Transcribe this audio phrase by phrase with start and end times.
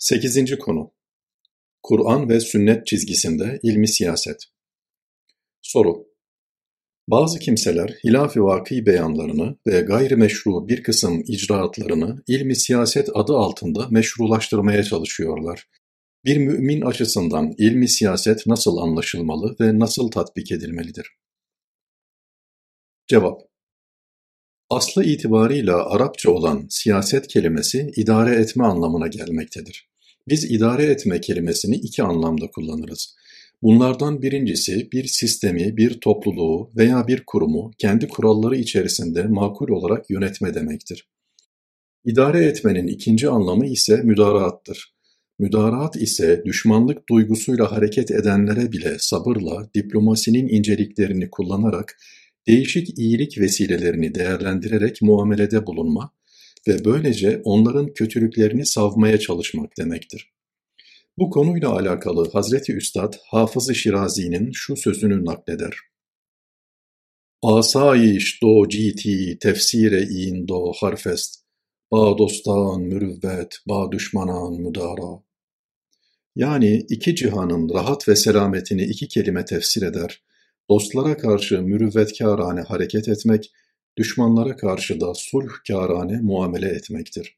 [0.00, 0.92] Sekizinci konu:
[1.82, 4.44] Kur'an ve sünnet çizgisinde ilmi siyaset.
[5.62, 6.06] Soru:
[7.08, 14.82] Bazı kimseler hilaf-ı vaki beyanlarını ve gayrimeşru bir kısım icraatlarını ilmi siyaset adı altında meşrulaştırmaya
[14.82, 15.68] çalışıyorlar.
[16.24, 21.16] Bir mümin açısından ilmi siyaset nasıl anlaşılmalı ve nasıl tatbik edilmelidir?
[23.06, 23.49] Cevap:
[24.70, 29.88] Aslı itibarıyla Arapça olan siyaset kelimesi idare etme anlamına gelmektedir.
[30.28, 33.16] Biz idare etme kelimesini iki anlamda kullanırız.
[33.62, 40.54] Bunlardan birincisi bir sistemi, bir topluluğu veya bir kurumu kendi kuralları içerisinde makul olarak yönetme
[40.54, 41.08] demektir.
[42.04, 44.94] İdare etmenin ikinci anlamı ise müdaraattır.
[45.38, 51.96] Müdaraat ise düşmanlık duygusuyla hareket edenlere bile sabırla diplomasinin inceliklerini kullanarak
[52.46, 56.12] değişik iyilik vesilelerini değerlendirerek muamelede bulunma
[56.68, 60.32] ve böylece onların kötülüklerini savmaya çalışmak demektir.
[61.18, 65.76] Bu konuyla alakalı Hazreti Üstad Hafız-ı Şirazi'nin şu sözünü nakleder.
[67.42, 71.44] Asayiş do citi tefsire in do harfest,
[71.92, 75.22] ba dostan mürüvvet, ba düşmanan müdara.
[76.36, 80.22] Yani iki cihanın rahat ve selametini iki kelime tefsir eder,
[80.70, 83.52] dostlara karşı mürüvvetkârane hareket etmek
[83.98, 87.36] düşmanlara karşı da sulhkârane muamele etmektir.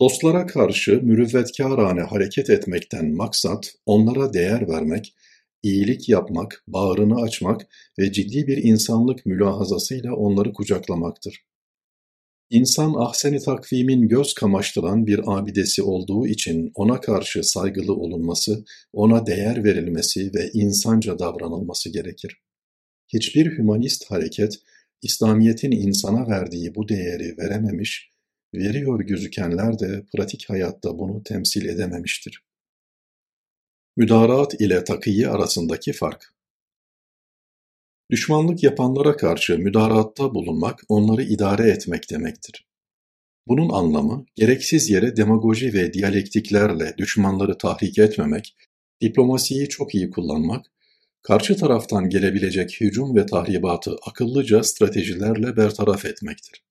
[0.00, 5.14] Dostlara karşı mürüvvetkârane hareket etmekten maksat onlara değer vermek,
[5.62, 7.66] iyilik yapmak, bağrını açmak
[7.98, 11.44] ve ciddi bir insanlık mülahazasıyla onları kucaklamaktır.
[12.50, 19.64] İnsan ahsen-i takvimin göz kamaştıran bir abidesi olduğu için ona karşı saygılı olunması, ona değer
[19.64, 22.40] verilmesi ve insanca davranılması gerekir.
[23.08, 24.58] Hiçbir hümanist hareket,
[25.02, 28.10] İslamiyet'in insana verdiği bu değeri verememiş,
[28.54, 32.44] veriyor gözükenler de pratik hayatta bunu temsil edememiştir.
[33.96, 36.35] Müdaraat ile takiyi arasındaki fark
[38.10, 42.66] Düşmanlık yapanlara karşı müdaraatta bulunmak, onları idare etmek demektir.
[43.48, 48.56] Bunun anlamı, gereksiz yere demagoji ve diyalektiklerle düşmanları tahrik etmemek,
[49.00, 50.66] diplomasiyi çok iyi kullanmak
[51.22, 56.64] karşı taraftan gelebilecek hücum ve tahribatı akıllıca stratejilerle bertaraf etmektir.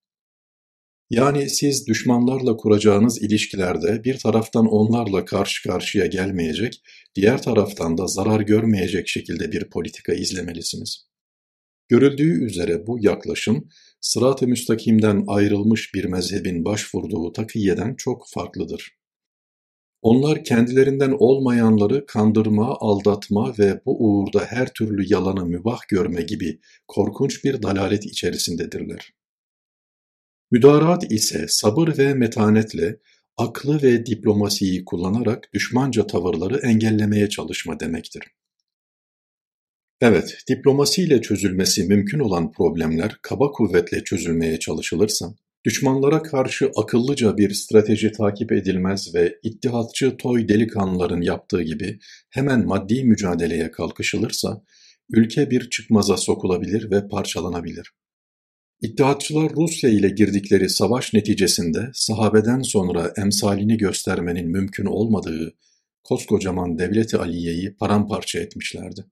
[1.10, 6.82] Yani siz düşmanlarla kuracağınız ilişkilerde bir taraftan onlarla karşı karşıya gelmeyecek,
[7.16, 11.06] diğer taraftan da zarar görmeyecek şekilde bir politika izlemelisiniz.
[11.88, 13.70] Görüldüğü üzere bu yaklaşım,
[14.02, 18.98] sırat-ı müstakimden ayrılmış bir mezhebin başvurduğu takiyeden çok farklıdır.
[20.02, 27.44] Onlar kendilerinden olmayanları kandırma, aldatma ve bu uğurda her türlü yalanı mübah görme gibi korkunç
[27.44, 29.14] bir dalalet içerisindedirler.
[30.52, 33.00] Müdaraat ise sabır ve metanetle,
[33.38, 38.24] aklı ve diplomasiyi kullanarak düşmanca tavırları engellemeye çalışma demektir.
[40.08, 45.36] Evet, diplomasiyle çözülmesi mümkün olan problemler kaba kuvvetle çözülmeye çalışılırsa,
[45.66, 52.00] Düşmanlara karşı akıllıca bir strateji takip edilmez ve ittihatçı toy delikanlıların yaptığı gibi
[52.30, 54.64] hemen maddi mücadeleye kalkışılırsa,
[55.10, 57.92] ülke bir çıkmaza sokulabilir ve parçalanabilir.
[58.82, 65.56] İttihatçılar Rusya ile girdikleri savaş neticesinde sahabeden sonra emsalini göstermenin mümkün olmadığı
[66.04, 69.06] koskocaman devleti Aliye'yi paramparça etmişlerdi.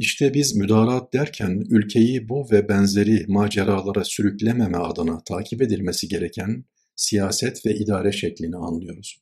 [0.00, 6.64] İşte biz müdaraat derken ülkeyi bu ve benzeri maceralara sürüklememe adına takip edilmesi gereken
[6.96, 9.20] siyaset ve idare şeklini anlıyoruz.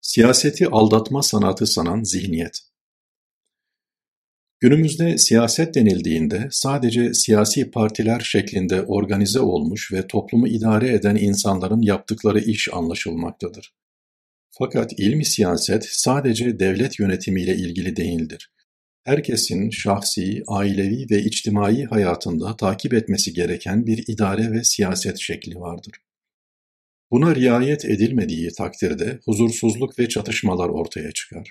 [0.00, 2.60] Siyaseti aldatma sanatı sanan zihniyet
[4.60, 12.40] Günümüzde siyaset denildiğinde sadece siyasi partiler şeklinde organize olmuş ve toplumu idare eden insanların yaptıkları
[12.40, 13.74] iş anlaşılmaktadır.
[14.50, 18.52] Fakat ilmi siyaset sadece devlet yönetimiyle ilgili değildir
[19.04, 25.92] herkesin şahsi, ailevi ve içtimai hayatında takip etmesi gereken bir idare ve siyaset şekli vardır.
[27.10, 31.50] Buna riayet edilmediği takdirde huzursuzluk ve çatışmalar ortaya çıkar.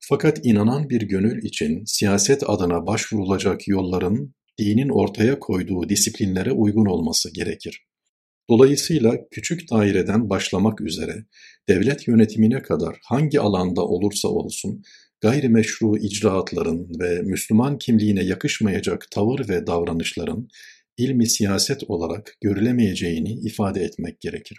[0.00, 7.34] Fakat inanan bir gönül için siyaset adına başvurulacak yolların dinin ortaya koyduğu disiplinlere uygun olması
[7.34, 7.86] gerekir.
[8.50, 11.24] Dolayısıyla küçük daireden başlamak üzere
[11.68, 14.82] devlet yönetimine kadar hangi alanda olursa olsun
[15.20, 20.48] gayrimeşru icraatların ve Müslüman kimliğine yakışmayacak tavır ve davranışların
[20.96, 24.58] ilmi siyaset olarak görülemeyeceğini ifade etmek gerekir.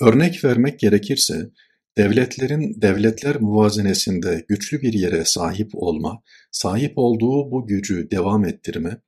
[0.00, 1.50] Örnek vermek gerekirse,
[1.98, 9.00] devletlerin devletler muvazenesinde güçlü bir yere sahip olma, sahip olduğu bu gücü devam ettirme,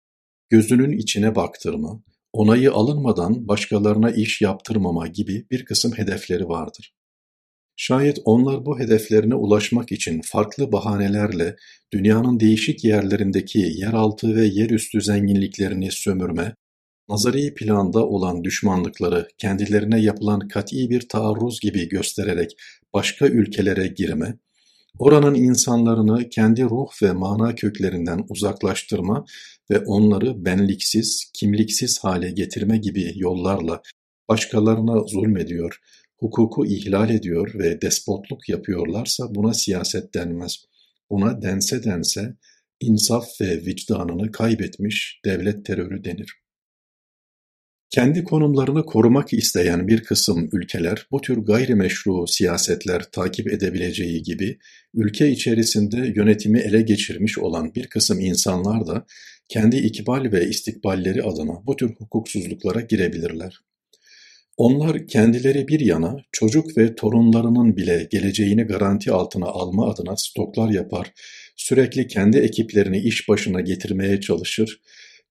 [0.51, 2.03] gözünün içine baktırma,
[2.33, 6.95] onayı alınmadan başkalarına iş yaptırmama gibi bir kısım hedefleri vardır.
[7.85, 11.57] Şayet onlar bu hedeflerine ulaşmak için farklı bahanelerle
[11.93, 16.55] dünyanın değişik yerlerindeki yeraltı ve yerüstü zenginliklerini sömürme,
[17.09, 22.57] nazari planda olan düşmanlıkları kendilerine yapılan kat'i bir taarruz gibi göstererek
[22.95, 24.39] başka ülkelere girme,
[24.99, 29.25] oranın insanlarını kendi ruh ve mana köklerinden uzaklaştırma
[29.71, 33.83] ve onları benliksiz, kimliksiz hale getirme gibi yollarla
[34.29, 35.81] başkalarına zulmediyor,
[36.23, 40.65] hukuku ihlal ediyor ve despotluk yapıyorlarsa buna siyaset denmez.
[41.11, 42.35] Buna dense dense
[42.81, 46.35] insaf ve vicdanını kaybetmiş devlet terörü denir.
[47.91, 54.59] Kendi konumlarını korumak isteyen bir kısım ülkeler bu tür gayrimeşru siyasetler takip edebileceği gibi
[54.95, 59.07] ülke içerisinde yönetimi ele geçirmiş olan bir kısım insanlar da
[59.49, 63.72] kendi ikbal ve istikballeri adına bu tür hukuksuzluklara girebilirler.
[64.63, 71.13] Onlar kendileri bir yana çocuk ve torunlarının bile geleceğini garanti altına alma adına stoklar yapar,
[71.57, 74.81] sürekli kendi ekiplerini iş başına getirmeye çalışır,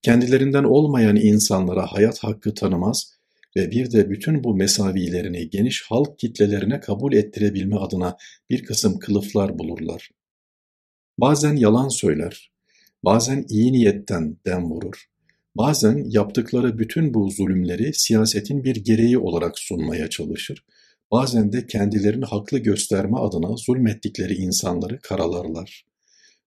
[0.01, 3.13] kendilerinden olmayan insanlara hayat hakkı tanımaz
[3.56, 8.18] ve bir de bütün bu mesavilerini geniş halk kitlelerine kabul ettirebilme adına
[8.50, 10.10] bir kısım kılıflar bulurlar.
[11.18, 12.51] Bazen yalan söyler,
[13.04, 15.10] bazen iyi niyetten dem vurur,
[15.56, 20.65] bazen yaptıkları bütün bu zulümleri siyasetin bir gereği olarak sunmaya çalışır,
[21.12, 25.86] bazen de kendilerini haklı gösterme adına zulmettikleri insanları karalarlar.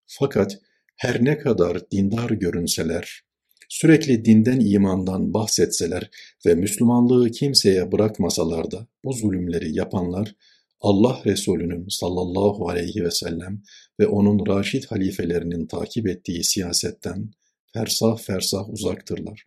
[0.07, 0.59] Fakat
[0.97, 3.25] her ne kadar dindar görünseler,
[3.69, 6.11] Sürekli dinden imandan bahsetseler
[6.47, 10.35] ve Müslümanlığı kimseye bırakmasalar da bu zulümleri yapanlar
[10.81, 13.63] Allah Resulü'nün sallallahu aleyhi ve sellem
[14.01, 17.31] ve onun raşid halifelerinin takip ettiği siyasetten
[17.75, 19.45] fersah fersah uzaktırlar.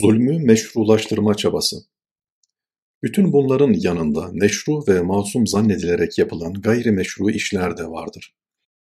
[0.00, 1.76] Zulmü meşrulaştırma çabası
[3.02, 8.34] Bütün bunların yanında meşru ve masum zannedilerek yapılan gayrimeşru işler de vardır.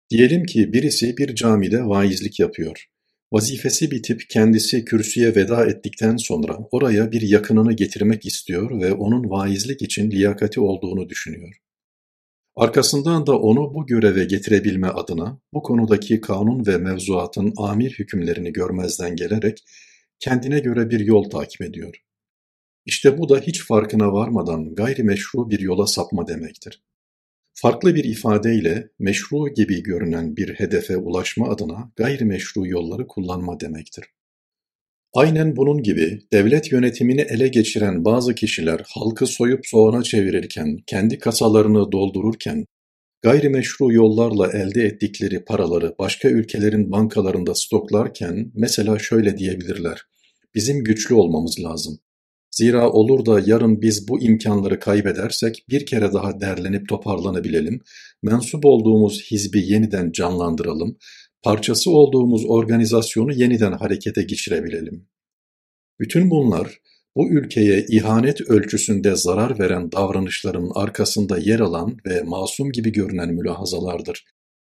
[0.09, 2.87] Diyelim ki birisi bir camide vaizlik yapıyor
[3.33, 9.81] Vazifesi bitip kendisi kürsüye veda ettikten sonra oraya bir yakınını getirmek istiyor ve onun vaizlik
[9.81, 11.57] için liyakati olduğunu düşünüyor.
[12.55, 19.15] Arkasından da onu bu göreve getirebilme adına bu konudaki kanun ve mevzuatın amir hükümlerini görmezden
[19.15, 19.63] gelerek
[20.19, 21.95] kendine göre bir yol takip ediyor.
[22.85, 26.83] İşte bu da hiç farkına varmadan gayrimeşru bir yola sapma demektir.
[27.53, 34.05] Farklı bir ifadeyle meşru gibi görünen bir hedefe ulaşma adına gayrimeşru yolları kullanma demektir.
[35.15, 41.91] Aynen bunun gibi devlet yönetimini ele geçiren bazı kişiler halkı soyup soğana çevirirken, kendi kasalarını
[41.91, 42.65] doldururken,
[43.21, 50.01] gayrimeşru yollarla elde ettikleri paraları başka ülkelerin bankalarında stoklarken mesela şöyle diyebilirler.
[50.55, 51.99] Bizim güçlü olmamız lazım.
[52.51, 57.81] Zira olur da yarın biz bu imkanları kaybedersek bir kere daha derlenip toparlanabilelim,
[58.23, 60.97] mensup olduğumuz hizbi yeniden canlandıralım,
[61.43, 65.07] parçası olduğumuz organizasyonu yeniden harekete geçirebilelim.
[65.99, 66.79] Bütün bunlar
[67.15, 74.25] bu ülkeye ihanet ölçüsünde zarar veren davranışların arkasında yer alan ve masum gibi görünen mülahazalardır.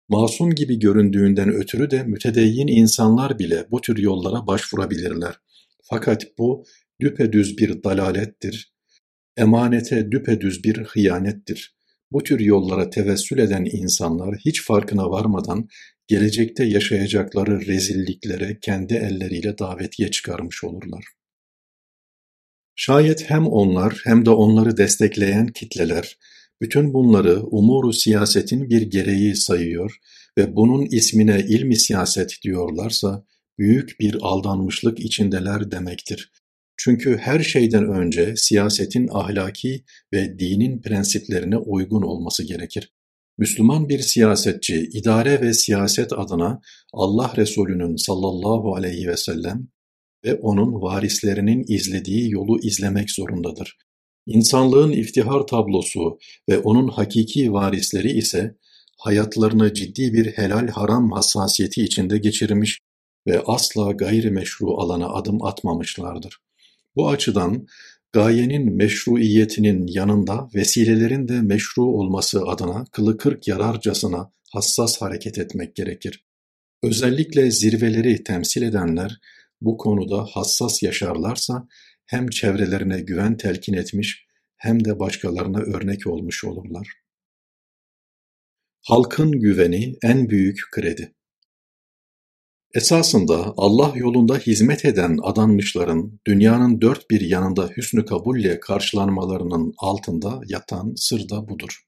[0.09, 5.35] Masum gibi göründüğünden ötürü de mütedeyyin insanlar bile bu tür yollara başvurabilirler.
[5.83, 6.63] Fakat bu
[7.01, 8.73] düpedüz bir dalalettir,
[9.37, 11.75] emanete düpedüz bir hıyanettir.
[12.11, 15.67] Bu tür yollara tevessül eden insanlar hiç farkına varmadan
[16.11, 21.05] gelecekte yaşayacakları rezilliklere kendi elleriyle davetiye çıkarmış olurlar.
[22.75, 26.17] Şayet hem onlar hem de onları destekleyen kitleler
[26.61, 29.97] bütün bunları umuru siyasetin bir gereği sayıyor
[30.37, 33.25] ve bunun ismine ilmi siyaset diyorlarsa
[33.57, 36.31] büyük bir aldanmışlık içindeler demektir.
[36.77, 42.91] Çünkü her şeyden önce siyasetin ahlaki ve dinin prensiplerine uygun olması gerekir.
[43.41, 46.61] Müslüman bir siyasetçi idare ve siyaset adına
[46.93, 49.67] Allah Resulü'nün sallallahu aleyhi ve sellem
[50.25, 53.77] ve onun varislerinin izlediği yolu izlemek zorundadır.
[54.25, 56.17] İnsanlığın iftihar tablosu
[56.49, 58.55] ve onun hakiki varisleri ise
[58.97, 62.79] hayatlarını ciddi bir helal haram hassasiyeti içinde geçirmiş
[63.27, 66.37] ve asla gayrimeşru alana adım atmamışlardır.
[66.95, 67.67] Bu açıdan
[68.13, 76.25] gayenin meşruiyetinin yanında vesilelerin de meşru olması adına kılı kırk yararcasına hassas hareket etmek gerekir.
[76.83, 79.19] Özellikle zirveleri temsil edenler
[79.61, 81.67] bu konuda hassas yaşarlarsa
[82.05, 84.25] hem çevrelerine güven telkin etmiş
[84.57, 86.87] hem de başkalarına örnek olmuş olurlar.
[88.81, 91.13] Halkın güveni en büyük kredi.
[92.73, 100.93] Esasında Allah yolunda hizmet eden adanmışların dünyanın dört bir yanında hüsnü kabulle karşılanmalarının altında yatan
[100.95, 101.81] sır da budur.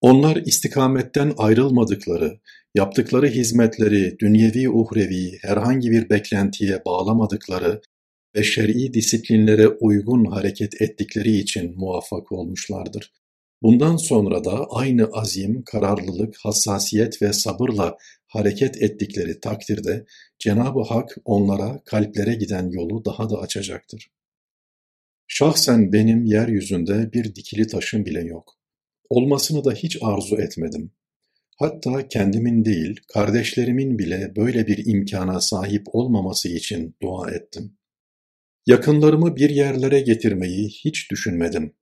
[0.00, 2.40] Onlar istikametten ayrılmadıkları,
[2.74, 7.80] yaptıkları hizmetleri dünyevi uhrevi herhangi bir beklentiye bağlamadıkları
[8.36, 13.12] ve şer'i disiplinlere uygun hareket ettikleri için muvaffak olmuşlardır.
[13.62, 17.96] Bundan sonra da aynı azim, kararlılık, hassasiyet ve sabırla
[18.32, 20.04] hareket ettikleri takdirde
[20.38, 24.10] Cenab-ı Hak onlara kalplere giden yolu daha da açacaktır.
[25.26, 28.54] Şahsen benim yeryüzünde bir dikili taşım bile yok.
[29.10, 30.92] Olmasını da hiç arzu etmedim.
[31.58, 37.76] Hatta kendimin değil, kardeşlerimin bile böyle bir imkana sahip olmaması için dua ettim.
[38.66, 41.74] Yakınlarımı bir yerlere getirmeyi hiç düşünmedim.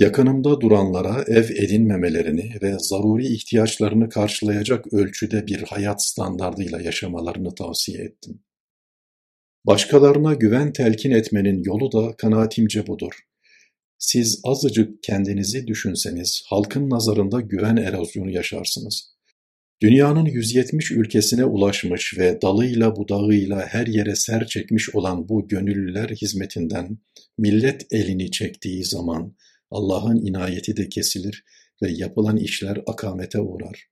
[0.00, 8.42] Yakınımda duranlara ev edinmemelerini ve zaruri ihtiyaçlarını karşılayacak ölçüde bir hayat standardıyla yaşamalarını tavsiye ettim.
[9.66, 13.12] Başkalarına güven telkin etmenin yolu da kanaatimce budur.
[13.98, 19.16] Siz azıcık kendinizi düşünseniz halkın nazarında güven erozyonu yaşarsınız.
[19.82, 26.98] Dünyanın 170 ülkesine ulaşmış ve dalıyla budağıyla her yere ser çekmiş olan bu gönüllüler hizmetinden
[27.38, 29.34] millet elini çektiği zaman
[29.70, 31.44] Allah'ın inayeti de kesilir
[31.82, 33.88] ve yapılan işler akamete uğrar.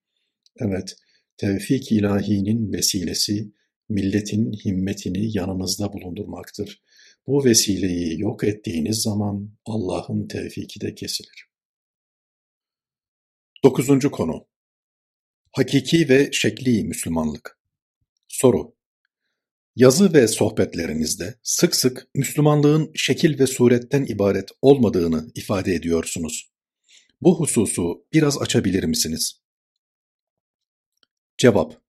[0.60, 0.96] Evet,
[1.36, 3.52] tevfik ilahinin vesilesi
[3.88, 6.82] milletin himmetini yanınızda bulundurmaktır.
[7.26, 11.48] Bu vesileyi yok ettiğiniz zaman Allah'ın tevfiki de kesilir.
[13.64, 14.46] Dokuzuncu konu
[15.52, 17.58] Hakiki ve şekli Müslümanlık
[18.28, 18.77] Soru
[19.78, 26.50] Yazı ve sohbetlerinizde sık sık Müslümanlığın şekil ve suretten ibaret olmadığını ifade ediyorsunuz.
[27.20, 29.42] Bu hususu biraz açabilir misiniz?
[31.36, 31.82] Cevap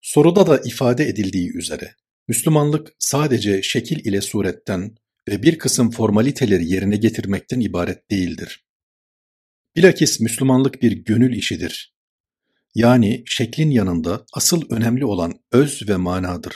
[0.00, 1.94] Soruda da ifade edildiği üzere,
[2.28, 4.96] Müslümanlık sadece şekil ile suretten
[5.28, 8.66] ve bir kısım formaliteleri yerine getirmekten ibaret değildir.
[9.76, 11.97] Bilakis Müslümanlık bir gönül işidir
[12.78, 16.54] yani şeklin yanında asıl önemli olan öz ve manadır.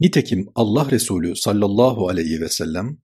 [0.00, 2.98] Nitekim Allah Resulü sallallahu aleyhi ve sellem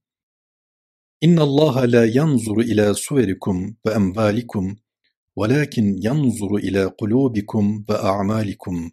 [1.20, 4.78] İnna Allah la yanzuru ila suverikum ve emvalikum
[5.38, 8.92] velakin yanzuru ila kulubikum ve a'malikum.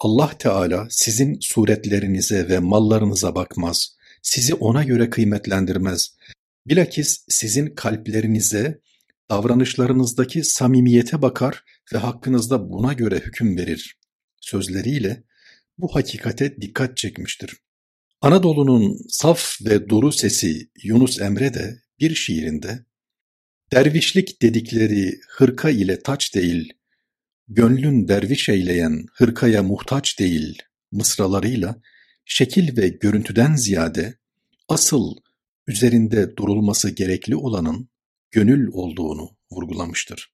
[0.00, 3.96] Allah Teala sizin suretlerinize ve mallarınıza bakmaz.
[4.22, 6.16] Sizi ona göre kıymetlendirmez.
[6.66, 8.80] Bilakis sizin kalplerinize
[9.30, 13.98] davranışlarınızdaki samimiyete bakar ve hakkınızda buna göre hüküm verir
[14.40, 15.24] sözleriyle
[15.78, 17.56] bu hakikate dikkat çekmiştir.
[18.20, 22.84] Anadolu'nun saf ve duru sesi Yunus Emre de bir şiirinde
[23.72, 26.72] dervişlik dedikleri hırka ile taç değil,
[27.48, 31.80] gönlün derviş eyleyen hırkaya muhtaç değil mısralarıyla
[32.24, 34.18] şekil ve görüntüden ziyade
[34.68, 35.16] asıl
[35.66, 37.88] üzerinde durulması gerekli olanın
[38.30, 40.32] gönül olduğunu vurgulamıştır.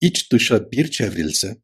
[0.00, 1.56] İç dışa bir çevrilse,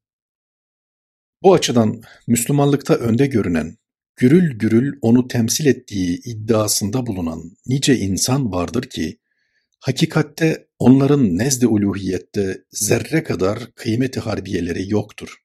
[1.43, 3.77] bu açıdan Müslümanlıkta önde görünen,
[4.17, 9.19] gürül gürül onu temsil ettiği iddiasında bulunan nice insan vardır ki,
[9.81, 15.37] hakikatte onların nezd-i uluhiyette zerre kadar kıymeti harbiyeleri yoktur.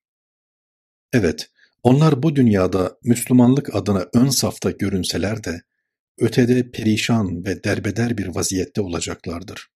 [1.13, 1.49] Evet,
[1.83, 5.61] onlar bu dünyada Müslümanlık adına ön safta görünseler de,
[6.19, 9.67] ötede perişan ve derbeder bir vaziyette olacaklardır.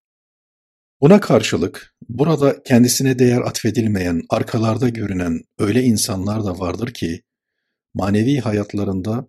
[1.00, 7.22] Buna karşılık burada kendisine değer atfedilmeyen, arkalarda görünen öyle insanlar da vardır ki,
[7.94, 9.28] manevi hayatlarında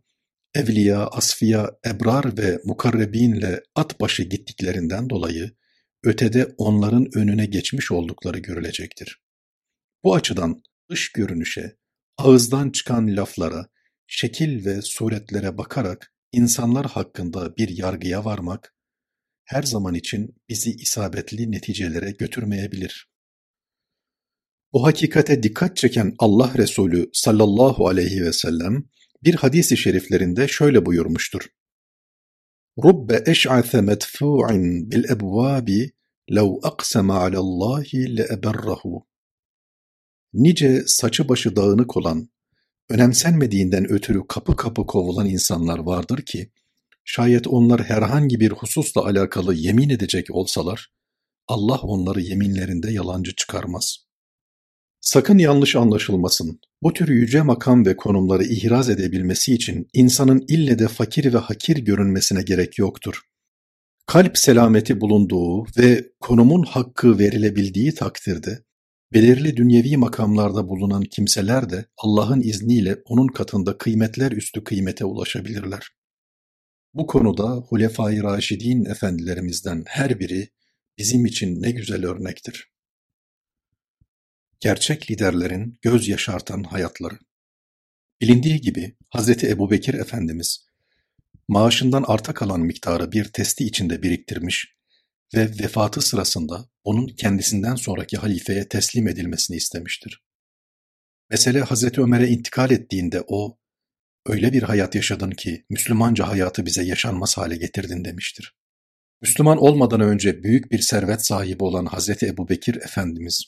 [0.53, 5.51] evliya, asfiya, ebrar ve mukarrebinle at başı gittiklerinden dolayı
[6.03, 9.21] ötede onların önüne geçmiş oldukları görülecektir.
[10.03, 11.75] Bu açıdan dış görünüşe,
[12.17, 13.65] ağızdan çıkan laflara,
[14.07, 18.75] şekil ve suretlere bakarak insanlar hakkında bir yargıya varmak,
[19.43, 23.09] her zaman için bizi isabetli neticelere götürmeyebilir.
[24.73, 28.83] Bu hakikate dikkat çeken Allah Resulü sallallahu aleyhi ve sellem
[29.23, 31.47] bir hadisi şeriflerinde şöyle buyurmuştur.
[32.83, 35.91] Rubbe eş'ase medfu'in bil ebvabi
[36.35, 39.07] lev aksema alallahi le eberrahu.
[40.33, 42.29] Nice saçı başı dağınık olan,
[42.89, 46.51] önemsenmediğinden ötürü kapı kapı kovulan insanlar vardır ki,
[47.05, 50.91] şayet onlar herhangi bir hususla alakalı yemin edecek olsalar,
[51.47, 53.97] Allah onları yeminlerinde yalancı çıkarmaz.
[55.01, 56.59] Sakın yanlış anlaşılmasın.
[56.81, 61.77] Bu tür yüce makam ve konumları ihraz edebilmesi için insanın ille de fakir ve hakir
[61.77, 63.21] görünmesine gerek yoktur.
[64.05, 68.63] Kalp selameti bulunduğu ve konumun hakkı verilebildiği takdirde
[69.13, 75.89] Belirli dünyevi makamlarda bulunan kimseler de Allah'ın izniyle onun katında kıymetler üstü kıymete ulaşabilirler.
[76.93, 80.49] Bu konuda Hulefai Raşidin efendilerimizden her biri
[80.97, 82.71] bizim için ne güzel örnektir.
[84.59, 87.19] Gerçek liderlerin göz yaşartan hayatları.
[88.21, 90.65] Bilindiği gibi Hazreti Ebubekir Efendimiz
[91.47, 94.78] maaşından arta kalan miktarı bir testi içinde biriktirmiş
[95.35, 100.23] ve vefatı sırasında onun kendisinden sonraki halifeye teslim edilmesini istemiştir.
[101.29, 103.57] Mesele Hazreti Ömer'e intikal ettiğinde o,
[104.25, 108.55] öyle bir hayat yaşadın ki Müslümanca hayatı bize yaşanmaz hale getirdin demiştir.
[109.21, 113.43] Müslüman olmadan önce büyük bir servet sahibi olan Hazreti Ebubekir Efendimiz,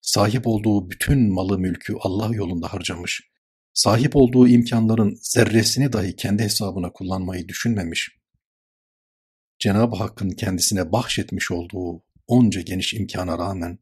[0.00, 3.22] sahip olduğu bütün malı mülkü Allah yolunda harcamış,
[3.72, 8.10] sahip olduğu imkanların zerresini dahi kendi hesabına kullanmayı düşünmemiş,
[9.58, 13.78] Cenab-ı Hakk'ın kendisine bahşetmiş olduğu onca geniş imkana rağmen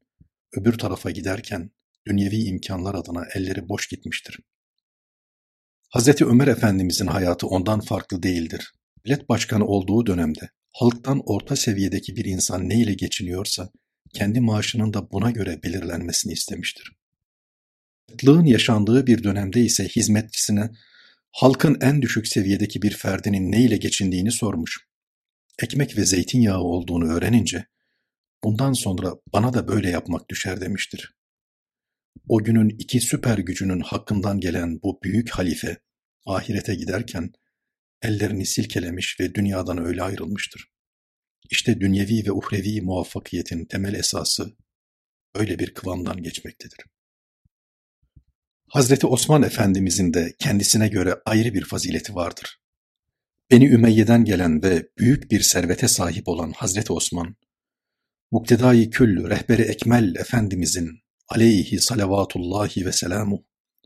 [0.53, 1.71] öbür tarafa giderken
[2.07, 4.39] dünyevi imkanlar adına elleri boş gitmiştir.
[5.89, 8.73] Hazreti Ömer Efendimizin hayatı ondan farklı değildir.
[9.05, 13.71] Millet başkanı olduğu dönemde halktan orta seviyedeki bir insan ne ile geçiniyorsa
[14.15, 16.93] kendi maaşının da buna göre belirlenmesini istemiştir.
[18.11, 20.71] Kıtlığın yaşandığı bir dönemde ise hizmetçisine
[21.31, 24.92] halkın en düşük seviyedeki bir ferdinin ne ile geçindiğini sormuş.
[25.59, 27.67] Ekmek ve zeytinyağı olduğunu öğrenince
[28.45, 31.15] bundan sonra bana da böyle yapmak düşer demiştir.
[32.29, 35.77] O günün iki süper gücünün hakkından gelen bu büyük halife
[36.27, 37.33] ahirete giderken
[38.03, 40.73] ellerini silkelemiş ve dünyadan öyle ayrılmıştır.
[41.51, 44.57] İşte dünyevi ve uhrevi muvaffakiyetin temel esası
[45.35, 46.79] öyle bir kıvamdan geçmektedir.
[48.69, 52.62] Hazreti Osman Efendimizin de kendisine göre ayrı bir fazileti vardır.
[53.53, 57.37] Beni Ümeyye'den gelen ve büyük bir servete sahip olan Hazreti Osman,
[58.31, 60.91] Muktedai Küllü Rehberi Ekmel Efendimizin
[61.29, 63.45] aleyhi salavatullahi ve selamu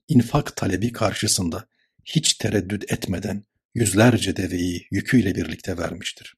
[0.08, 1.68] infak talebi karşısında
[2.04, 3.44] hiç tereddüt etmeden
[3.75, 6.35] yüzlerce deveyi yüküyle birlikte vermiştir.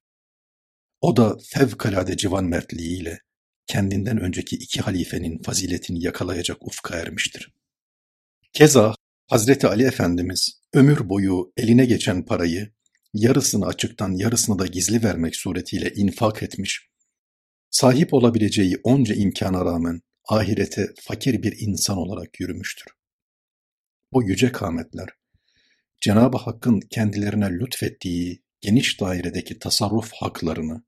[1.00, 3.20] O da fevkalade civan mertliğiyle
[3.66, 7.52] kendinden önceki iki halifenin faziletini yakalayacak ufka ermiştir.
[8.52, 8.94] Keza
[9.26, 12.77] Hazreti Ali Efendimiz ömür boyu eline geçen parayı
[13.20, 16.88] yarısını açıktan yarısını da gizli vermek suretiyle infak etmiş,
[17.70, 22.86] sahip olabileceği onca imkana rağmen ahirete fakir bir insan olarak yürümüştür.
[24.12, 25.08] Bu yüce kâmetler,
[26.00, 30.84] Cenab-ı Hakk'ın kendilerine lütfettiği geniş dairedeki tasarruf haklarını,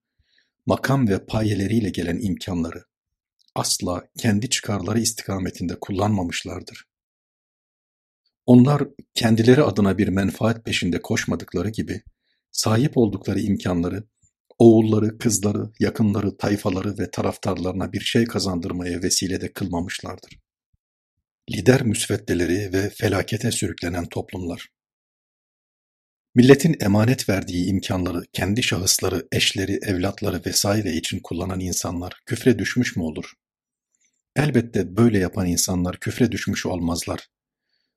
[0.66, 2.85] makam ve payeleriyle gelen imkanları
[3.55, 6.85] asla kendi çıkarları istikametinde kullanmamışlardır.
[8.47, 8.83] Onlar
[9.14, 12.03] kendileri adına bir menfaat peşinde koşmadıkları gibi
[12.53, 14.05] sahip oldukları imkanları
[14.61, 20.39] oğulları, kızları, yakınları, tayfaları ve taraftarlarına bir şey kazandırmaya vesile de kılmamışlardır.
[21.51, 24.69] Lider müsveddeleri ve felakete sürüklenen toplumlar.
[26.35, 33.03] Milletin emanet verdiği imkanları kendi şahısları, eşleri, evlatları vesaire için kullanan insanlar küfre düşmüş mü
[33.03, 33.33] olur?
[34.37, 37.29] Elbette böyle yapan insanlar küfre düşmüş olmazlar.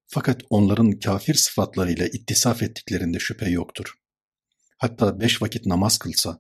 [0.08, 4.03] Fakat onların kafir sıfatlarıyla ittisaf ettiklerinde şüphe yoktur.
[4.84, 6.40] Hatta beş vakit namaz kılsa,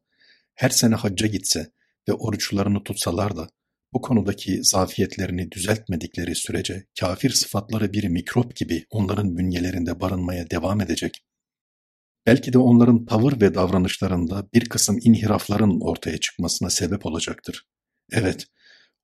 [0.55, 1.71] her sene hacca gitse
[2.09, 3.49] ve oruçlarını tutsalar da
[3.93, 11.25] bu konudaki zafiyetlerini düzeltmedikleri sürece kafir sıfatları bir mikrop gibi onların bünyelerinde barınmaya devam edecek.
[12.25, 17.67] Belki de onların tavır ve davranışlarında bir kısım inhirafların ortaya çıkmasına sebep olacaktır.
[18.11, 18.45] Evet,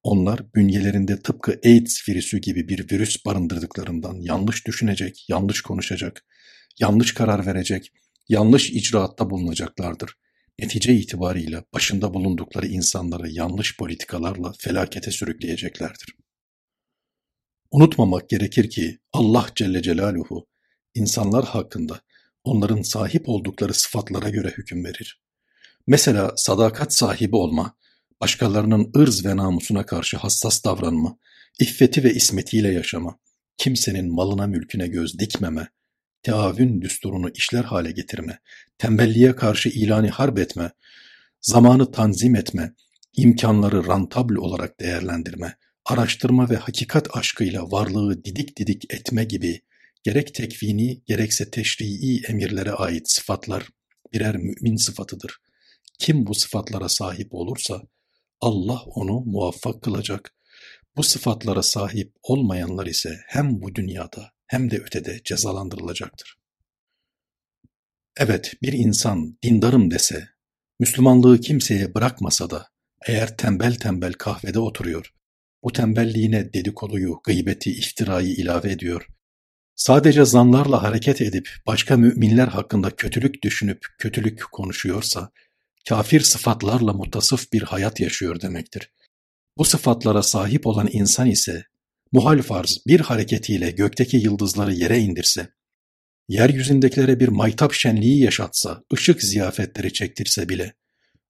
[0.04, 6.25] onlar bünyelerinde tıpkı AIDS virüsü gibi bir virüs barındırdıklarından yanlış düşünecek, yanlış konuşacak,
[6.80, 7.91] yanlış karar verecek,
[8.29, 10.15] yanlış icraatta bulunacaklardır.
[10.59, 16.15] Netice itibarıyla başında bulundukları insanları yanlış politikalarla felakete sürükleyeceklerdir.
[17.71, 20.47] Unutmamak gerekir ki Allah Celle Celaluhu
[20.95, 22.01] insanlar hakkında
[22.43, 25.21] onların sahip oldukları sıfatlara göre hüküm verir.
[25.87, 27.75] Mesela sadakat sahibi olma,
[28.21, 31.17] başkalarının ırz ve namusuna karşı hassas davranma,
[31.59, 33.19] iffeti ve ismetiyle yaşama,
[33.57, 35.69] kimsenin malına mülküne göz dikmeme,
[36.23, 38.39] teavün düsturunu işler hale getirme,
[38.77, 40.71] tembelliğe karşı ilani harp etme,
[41.41, 42.73] zamanı tanzim etme,
[43.17, 49.62] imkanları rantabl olarak değerlendirme, araştırma ve hakikat aşkıyla varlığı didik didik etme gibi
[50.03, 53.69] gerek tekvini gerekse teşrii emirlere ait sıfatlar
[54.13, 55.38] birer mümin sıfatıdır.
[55.99, 57.82] Kim bu sıfatlara sahip olursa
[58.41, 60.34] Allah onu muvaffak kılacak.
[60.97, 66.38] Bu sıfatlara sahip olmayanlar ise hem bu dünyada hem de ötede cezalandırılacaktır.
[68.17, 70.29] Evet, bir insan dindarım dese,
[70.79, 72.67] Müslümanlığı kimseye bırakmasa da,
[73.07, 75.13] eğer tembel tembel kahvede oturuyor,
[75.63, 79.07] Bu tembelliğine dedikoduyu, gıybeti, iftirayı ilave ediyor.
[79.75, 85.31] Sadece zanlarla hareket edip başka müminler hakkında kötülük düşünüp kötülük konuşuyorsa,
[85.89, 88.91] kafir sıfatlarla mutasıf bir hayat yaşıyor demektir.
[89.57, 91.65] Bu sıfatlara sahip olan insan ise
[92.12, 95.50] muhal farz bir hareketiyle gökteki yıldızları yere indirse,
[96.28, 100.74] yeryüzündekilere bir maytap şenliği yaşatsa, ışık ziyafetleri çektirse bile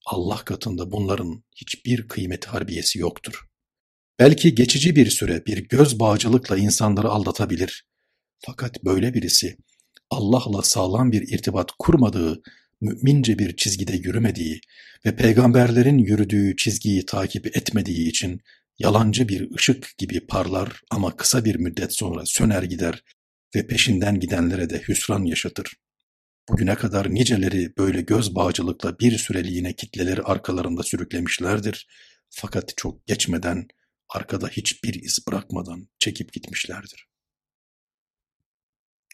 [0.05, 3.45] Allah katında bunların hiçbir kıymeti harbiyesi yoktur.
[4.19, 7.85] Belki geçici bir süre bir göz bağcılıkla insanları aldatabilir.
[8.39, 9.57] Fakat böyle birisi
[10.09, 12.41] Allah'la sağlam bir irtibat kurmadığı,
[12.81, 14.61] mümince bir çizgide yürümediği
[15.05, 18.41] ve peygamberlerin yürüdüğü çizgiyi takip etmediği için
[18.79, 23.03] yalancı bir ışık gibi parlar ama kısa bir müddet sonra söner gider
[23.55, 25.73] ve peşinden gidenlere de hüsran yaşatır.
[26.49, 31.87] Bugüne kadar niceleri böyle göz bağcılıkla bir süreliğine kitleleri arkalarında sürüklemişlerdir.
[32.29, 33.67] Fakat çok geçmeden,
[34.09, 37.07] arkada hiçbir iz bırakmadan çekip gitmişlerdir.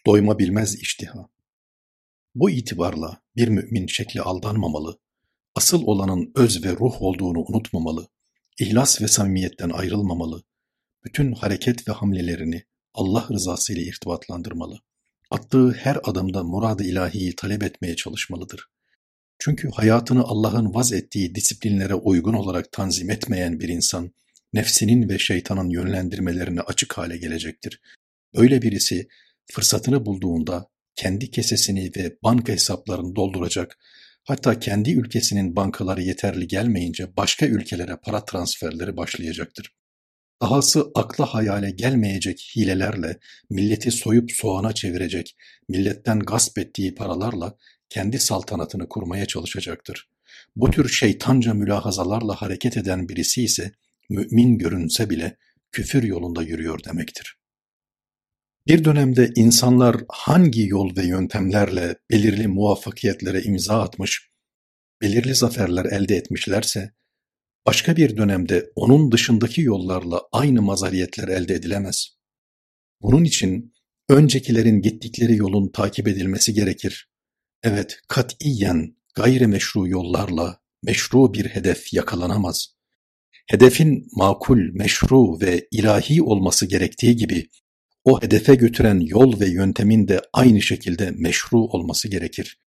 [0.06, 1.28] Doyma bilmez iştiha.
[2.34, 4.98] Bu itibarla bir mümin şekli aldanmamalı,
[5.54, 8.08] asıl olanın öz ve ruh olduğunu unutmamalı,
[8.60, 10.42] ihlas ve samimiyetten ayrılmamalı,
[11.04, 12.64] bütün hareket ve hamlelerini
[12.94, 14.80] Allah rızası ile irtibatlandırmalı.
[15.30, 18.68] Attığı her adımda murad-ı ilahiyi talep etmeye çalışmalıdır.
[19.38, 24.12] Çünkü hayatını Allah'ın vaz ettiği disiplinlere uygun olarak tanzim etmeyen bir insan,
[24.52, 27.80] nefsinin ve şeytanın yönlendirmelerine açık hale gelecektir.
[28.36, 29.08] Böyle birisi
[29.52, 33.78] fırsatını bulduğunda kendi kesesini ve banka hesaplarını dolduracak,
[34.26, 39.72] hatta kendi ülkesinin bankaları yeterli gelmeyince başka ülkelere para transferleri başlayacaktır.
[40.42, 43.18] Dahası akla hayale gelmeyecek hilelerle
[43.50, 45.36] milleti soyup soğana çevirecek,
[45.68, 47.56] milletten gasp ettiği paralarla
[47.88, 50.08] kendi saltanatını kurmaya çalışacaktır.
[50.56, 53.72] Bu tür şeytanca mülahazalarla hareket eden birisi ise
[54.10, 55.36] mümin görünse bile
[55.72, 57.36] küfür yolunda yürüyor demektir.
[58.66, 64.30] Bir dönemde insanlar hangi yol ve yöntemlerle belirli muvaffakiyetlere imza atmış,
[65.02, 66.92] belirli zaferler elde etmişlerse,
[67.66, 72.08] başka bir dönemde onun dışındaki yollarla aynı mazariyetler elde edilemez.
[73.02, 73.74] Bunun için
[74.08, 77.10] öncekilerin gittikleri yolun takip edilmesi gerekir.
[77.62, 82.76] Evet, katiyen gayrimeşru yollarla meşru bir hedef yakalanamaz.
[83.46, 87.48] Hedefin makul, meşru ve ilahi olması gerektiği gibi
[88.06, 92.60] o hedefe götüren yol ve yöntemin de aynı şekilde meşru olması gerekir.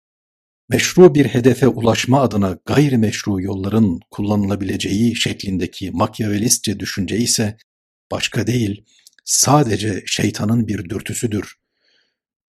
[0.69, 7.57] Meşru bir hedefe ulaşma adına gayrimeşru yolların kullanılabileceği şeklindeki makyavelistçe düşünce ise
[8.11, 8.85] başka değil,
[9.25, 11.55] sadece şeytanın bir dürtüsüdür.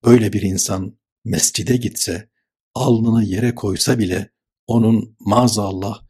[0.06, 2.30] Böyle bir insan mescide gitse,
[2.76, 4.30] alnını yere koysa bile
[4.68, 6.02] onun maazallah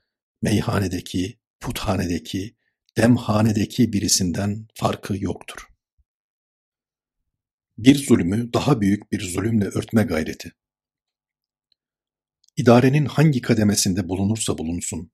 [0.42, 2.56] meyhanedeki, puthanedeki,
[2.98, 5.77] demhanedeki birisinden farkı yoktur.
[7.78, 10.52] Bir zulmü daha büyük bir zulümle örtme gayreti.
[12.58, 15.12] İdarenin hangi kademesinde bulunursa bulunsun,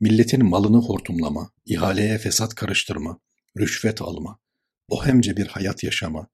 [0.00, 3.20] milletin malını hortumlama, ihaleye fesat karıştırma,
[3.58, 4.38] rüşvet alma,
[4.90, 6.28] bohemce bir hayat yaşama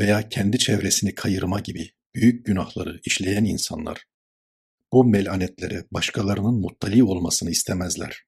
[0.00, 4.04] veya kendi çevresini kayırma gibi büyük günahları işleyen insanlar,
[4.92, 8.24] bu melanetlere başkalarının muttali olmasını istemezler.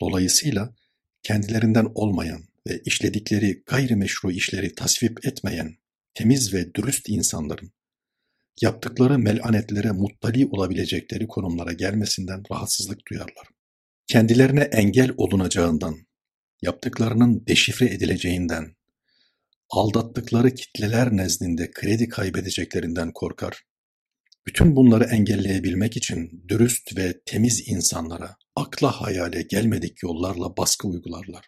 [0.00, 0.74] Dolayısıyla
[1.22, 5.76] kendilerinden olmayan ve işledikleri gayrimeşru işleri tasvip etmeyen
[6.16, 7.72] temiz ve dürüst insanların
[8.60, 13.48] yaptıkları melanetlere muttali olabilecekleri konumlara gelmesinden rahatsızlık duyarlar.
[14.06, 15.96] Kendilerine engel olunacağından,
[16.62, 18.76] yaptıklarının deşifre edileceğinden,
[19.70, 23.62] aldattıkları kitleler nezdinde kredi kaybedeceklerinden korkar.
[24.46, 31.44] Bütün bunları engelleyebilmek için dürüst ve temiz insanlara akla hayale gelmedik yollarla baskı uygularlar.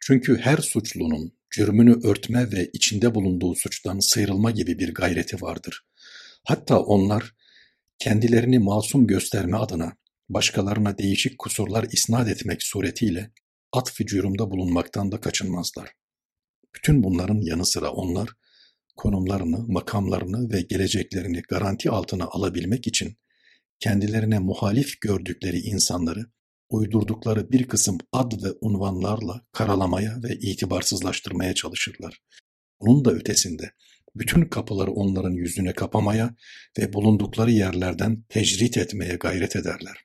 [0.00, 5.86] Çünkü her suçlunun cürmünü örtme ve içinde bulunduğu suçtan sıyrılma gibi bir gayreti vardır.
[6.44, 7.34] Hatta onlar
[7.98, 9.96] kendilerini masum gösterme adına
[10.28, 13.30] başkalarına değişik kusurlar isnat etmek suretiyle
[13.72, 15.92] atf-ı cürümde bulunmaktan da kaçınmazlar.
[16.74, 18.28] Bütün bunların yanı sıra onlar
[18.96, 23.16] konumlarını, makamlarını ve geleceklerini garanti altına alabilmek için
[23.80, 26.26] kendilerine muhalif gördükleri insanları
[26.74, 32.18] uydurdukları bir kısım ad ve unvanlarla karalamaya ve itibarsızlaştırmaya çalışırlar.
[32.80, 33.70] Bunun da ötesinde
[34.16, 36.34] bütün kapıları onların yüzüne kapamaya
[36.78, 39.96] ve bulundukları yerlerden tecrit etmeye gayret ederler.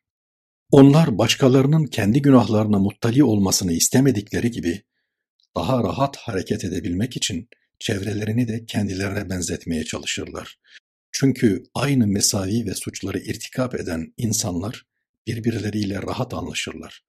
[0.72, 4.84] Onlar başkalarının kendi günahlarına muttali olmasını istemedikleri gibi
[5.56, 10.60] daha rahat hareket edebilmek için çevrelerini de kendilerine benzetmeye çalışırlar.
[11.12, 14.86] Çünkü aynı mesavi ve suçları irtikap eden insanlar
[15.30, 17.04] birbirleriyle rahat anlaşırlar.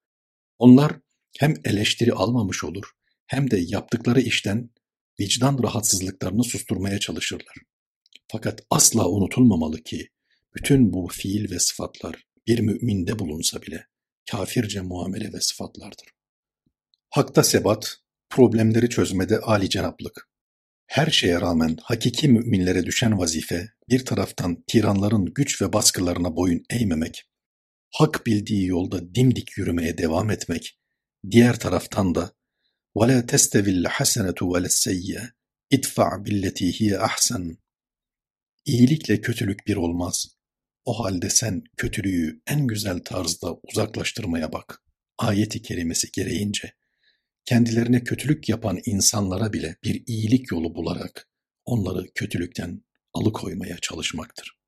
[0.59, 0.99] Onlar
[1.39, 2.91] hem eleştiri almamış olur
[3.27, 4.69] hem de yaptıkları işten
[5.19, 7.55] vicdan rahatsızlıklarını susturmaya çalışırlar.
[8.31, 10.09] Fakat asla unutulmamalı ki
[10.55, 13.87] bütün bu fiil ve sıfatlar bir müminde bulunsa bile
[14.31, 16.07] kafirce muamele ve sıfatlardır.
[17.09, 17.95] Hakta sebat,
[18.29, 20.29] problemleri çözmede âli cenaplık.
[20.87, 27.23] Her şeye rağmen hakiki müminlere düşen vazife bir taraftan tiranların güç ve baskılarına boyun eğmemek,
[27.90, 30.78] hak bildiği yolda dimdik yürümeye devam etmek,
[31.30, 32.32] diğer taraftan da
[32.96, 35.32] وَلَا تَسْتَوِي الْحَسَنَةُ وَلَا السَّيِّئَةُ
[35.72, 37.56] اِدْفَعْ بِالَّتِي هِيَ أَحْسَنُ
[38.64, 40.26] İyilikle kötülük bir olmaz.
[40.84, 44.82] O halde sen kötülüğü en güzel tarzda uzaklaştırmaya bak.
[45.18, 46.72] Ayeti kerimesi gereğince
[47.44, 51.28] kendilerine kötülük yapan insanlara bile bir iyilik yolu bularak
[51.64, 54.58] onları kötülükten alıkoymaya çalışmaktır.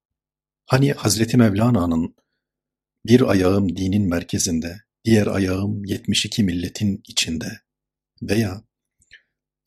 [0.67, 2.15] Hani Hazreti Mevlana'nın
[3.06, 7.62] bir ayağım dinin merkezinde, diğer ayağım 72 milletin içinde.
[8.22, 8.64] Veya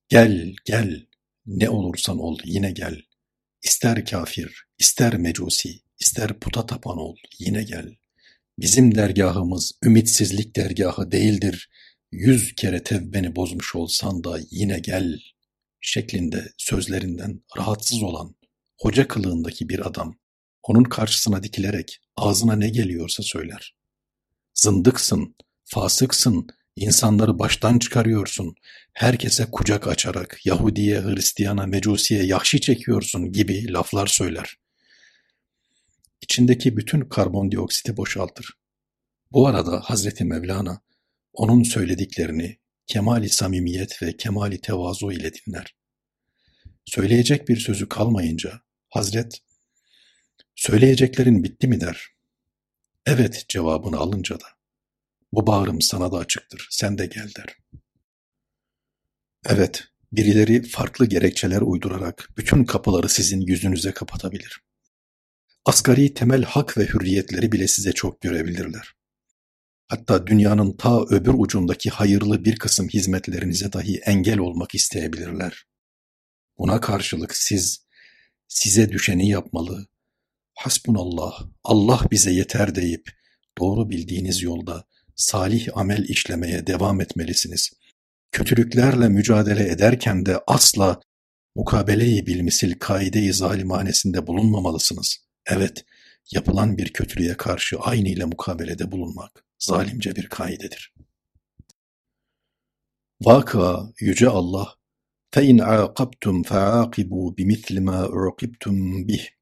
[0.08, 1.06] gel gel
[1.46, 3.02] ne olursan ol yine gel,
[3.62, 7.96] ister kafir, ister mecusi, ister puta tapan ol yine gel.
[8.58, 11.70] Bizim dergahımız ümitsizlik dergahı değildir,
[12.12, 15.20] yüz kere tevbeni bozmuş olsan da yine gel.
[15.80, 18.34] şeklinde sözlerinden rahatsız olan
[18.80, 20.18] hoca kılığındaki bir adam
[20.66, 23.76] onun karşısına dikilerek ağzına ne geliyorsa söyler.
[24.54, 28.54] Zındıksın, fasıksın, insanları baştan çıkarıyorsun,
[28.92, 34.56] herkese kucak açarak Yahudiye, Hristiyana, Mecusiye yahşi çekiyorsun gibi laflar söyler.
[36.22, 38.50] İçindeki bütün karbondioksiti boşaltır.
[39.32, 40.80] Bu arada Hazreti Mevlana
[41.32, 45.74] onun söylediklerini kemali samimiyet ve kemali tevazu ile dinler.
[46.84, 49.42] Söyleyecek bir sözü kalmayınca Hazret,
[50.56, 52.08] söyleyeceklerin bitti mi der.
[53.06, 54.46] Evet cevabını alınca da,
[55.32, 57.56] bu bağrım sana da açıktır, sen de gel der.
[59.46, 64.60] Evet, birileri farklı gerekçeler uydurarak bütün kapıları sizin yüzünüze kapatabilir.
[65.64, 68.94] Asgari temel hak ve hürriyetleri bile size çok görebilirler.
[69.88, 75.66] Hatta dünyanın ta öbür ucundaki hayırlı bir kısım hizmetlerinize dahi engel olmak isteyebilirler.
[76.58, 77.86] Buna karşılık siz,
[78.48, 79.86] size düşeni yapmalı,
[80.56, 83.10] hasbunallah, Allah bize yeter deyip
[83.58, 84.84] doğru bildiğiniz yolda
[85.16, 87.70] salih amel işlemeye devam etmelisiniz.
[88.32, 91.00] Kötülüklerle mücadele ederken de asla
[91.54, 95.16] mukabeleyi bilmisil kaide-i zalimanesinde bulunmamalısınız.
[95.46, 95.84] Evet,
[96.30, 100.94] yapılan bir kötülüğe karşı aynı ile mukabelede bulunmak zalimce bir kaidedir.
[103.20, 104.74] Vaka yüce Allah
[105.30, 109.35] fe in aqabtum faaqibu bimithli ma uqibtum bih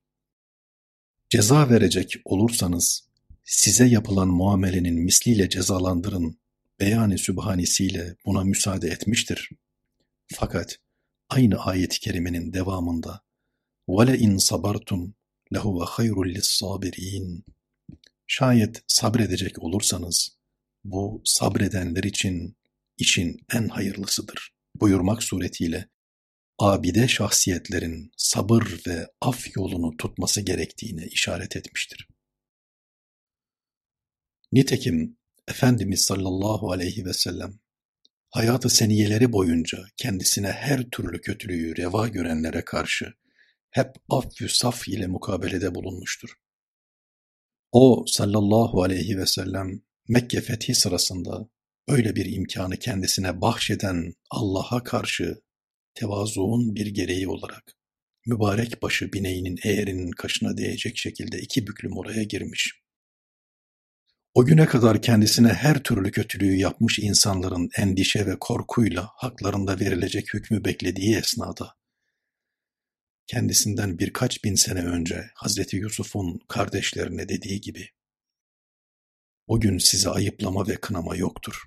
[1.34, 3.10] Ceza verecek olursanız
[3.44, 6.40] size yapılan muamelenin misliyle cezalandırın
[6.80, 9.50] beyan-ı sübhanesiyle buna müsaade etmiştir.
[10.34, 10.78] Fakat
[11.30, 13.22] aynı ayet-i kerimenin devamında
[13.88, 15.12] وَلَاِنْ صَبَرْتُمْ
[15.54, 17.42] لَهُوَ خَيْرٌ لِلصَّابِرِينَ
[18.28, 20.38] Şayet sabredecek olursanız
[20.84, 22.58] bu sabredenler için
[22.98, 25.90] işin en hayırlısıdır buyurmak suretiyle
[26.59, 32.09] abide şahsiyetlerin sabır ve af yolunu tutması gerektiğine işaret etmiştir.
[34.53, 35.17] Nitekim
[35.49, 37.59] Efendimiz sallallahu aleyhi ve sellem
[38.31, 43.15] hayatı seniyeleri boyunca kendisine her türlü kötülüğü reva görenlere karşı
[43.71, 46.35] hep affü saf ile mukabelede bulunmuştur.
[47.73, 51.49] O sallallahu aleyhi ve sellem Mekke fethi sırasında
[51.89, 55.43] öyle bir imkanı kendisine bahşeden Allah'a karşı
[55.95, 57.73] tevazuun bir gereği olarak
[58.27, 62.85] mübarek başı bineğinin eğerinin kaşına değecek şekilde iki büklüm oraya girmiş.
[64.35, 70.65] O güne kadar kendisine her türlü kötülüğü yapmış insanların endişe ve korkuyla haklarında verilecek hükmü
[70.65, 71.75] beklediği esnada
[73.27, 77.89] kendisinden birkaç bin sene önce Hazreti Yusuf'un kardeşlerine dediği gibi,
[79.47, 81.63] o gün size ayıplama ve kınama yoktur.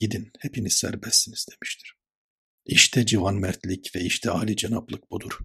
[0.00, 1.95] Gidin hepiniz serbestsiniz demiştir.
[2.66, 5.38] İşte civan mertlik ve işte âli cenaplık budur.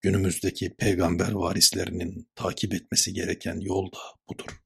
[0.00, 4.65] Günümüzdeki peygamber varislerinin takip etmesi gereken yol da budur.